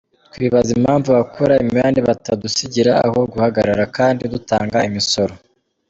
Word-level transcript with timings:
Twibaza 0.33 0.69
impamvu 0.77 1.07
abakora 1.09 1.53
imihanda 1.63 1.99
batadusigira 2.09 2.93
aho 3.05 3.19
guhagarara 3.31 3.83
kandi 3.97 4.23
dutanga 4.33 4.77
imisoro. 4.89 5.33